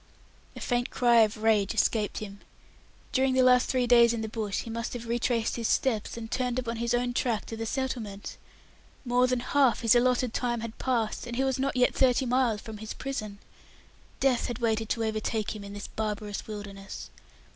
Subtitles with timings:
[0.55, 2.39] A faint cry of rage escaped him.
[3.11, 6.23] During the last three days in the bush he must have retraced his steps, and
[6.23, 8.37] returned upon his own track to the settlement!
[9.05, 12.61] More than half his allotted time had passed, and he was not yet thirty miles
[12.61, 13.37] from his prison.
[14.19, 17.11] Death had waited to overtake him in this barbarous wilderness.